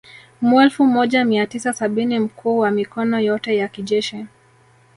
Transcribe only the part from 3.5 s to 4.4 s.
ya kijeshi